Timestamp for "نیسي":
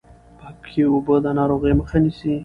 2.03-2.33